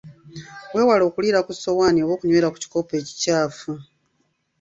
Weewale 0.73 1.03
okuliira 1.09 1.39
ku 1.45 1.51
ssowaani 1.55 1.99
oba 2.01 2.13
okunywera 2.15 2.51
ku 2.51 2.57
kikopo 2.63 2.91
ekikyafu. 3.01 3.71